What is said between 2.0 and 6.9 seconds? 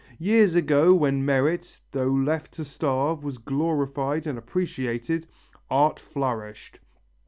left to starve, was glorified and appreciated, art flourished....